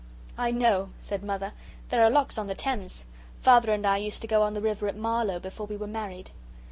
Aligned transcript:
"I 0.35 0.49
know," 0.49 0.89
said 0.99 1.21
Mother, 1.23 1.53
"there 1.89 2.01
are 2.01 2.09
locks 2.09 2.39
on 2.39 2.47
the 2.47 2.55
Thames. 2.55 3.05
Father 3.43 3.71
and 3.71 3.85
I 3.85 3.97
used 3.97 4.19
to 4.23 4.27
go 4.27 4.41
on 4.41 4.55
the 4.55 4.59
river 4.61 4.87
at 4.87 4.97
Marlow 4.97 5.37
before 5.37 5.67
we 5.67 5.77
were 5.77 5.85
married." 5.85 6.31